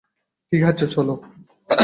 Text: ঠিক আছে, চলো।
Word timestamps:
ঠিক 0.51 0.63
আছে, 0.63 0.85
চলো। 0.87 1.13